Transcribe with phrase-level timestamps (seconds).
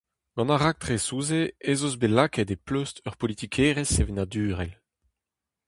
[0.35, 1.41] Gant ar raktresoù-se
[1.71, 4.71] ez eus bet lakaet e pleustr ur politikerezh sevenadurel.